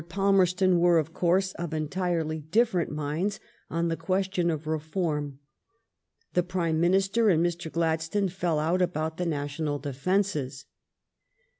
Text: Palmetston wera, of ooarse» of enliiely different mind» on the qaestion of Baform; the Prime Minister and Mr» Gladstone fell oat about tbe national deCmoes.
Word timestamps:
Palmetston 0.09 0.79
wera, 0.79 0.99
of 0.99 1.13
ooarse» 1.13 1.53
of 1.57 1.69
enliiely 1.69 2.49
different 2.49 2.89
mind» 2.89 3.37
on 3.69 3.87
the 3.87 3.95
qaestion 3.95 4.51
of 4.51 4.63
Baform; 4.63 5.35
the 6.33 6.41
Prime 6.41 6.79
Minister 6.79 7.29
and 7.29 7.45
Mr» 7.45 7.71
Gladstone 7.71 8.29
fell 8.29 8.57
oat 8.59 8.81
about 8.81 9.17
tbe 9.19 9.27
national 9.27 9.79
deCmoes. 9.79 10.65